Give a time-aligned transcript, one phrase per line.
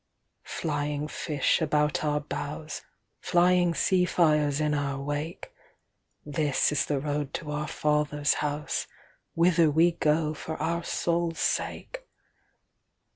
[0.49, 2.81] Flying fish about our bows,
[3.19, 8.87] Flying sea fires in our wake:This is the road to our Father's House,
[9.35, 12.03] Whither we go for our souls' sake!